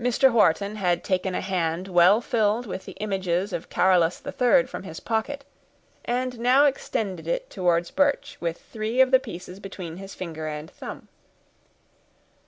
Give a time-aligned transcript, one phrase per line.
[0.00, 0.32] Mr.
[0.32, 5.00] Wharton had taken a hand well filled with the images of Carolus III from his
[5.00, 5.44] pocket,
[6.02, 10.70] and now extended it towards Birch with three of the pieces between his finger and
[10.70, 11.08] thumb.